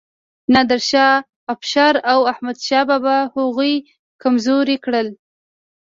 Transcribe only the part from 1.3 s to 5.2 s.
افشار او احمد شاه بابا هغوی کمزوري کړل.